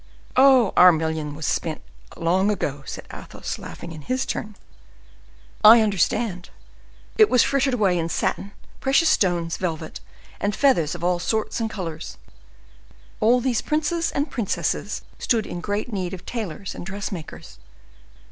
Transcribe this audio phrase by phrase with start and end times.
[0.35, 0.73] "Oh!
[0.75, 1.79] our million was spent
[2.17, 4.55] long ago," said Athos, laughing in his turn.
[5.63, 6.49] "I understand;
[7.19, 9.99] it was frittered away in satin, precious stones, velvet,
[10.39, 12.17] and feathers of all sorts and colors.
[13.19, 17.59] All these princes and princesses stood in great need of tailors and dressmakers.